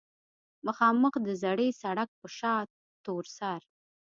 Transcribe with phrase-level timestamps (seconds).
[0.67, 2.55] مخامخ د زړې سړک پۀ شا
[3.03, 3.61] تورسر